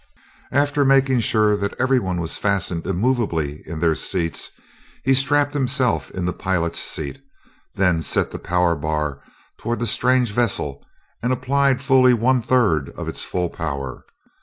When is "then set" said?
7.75-8.31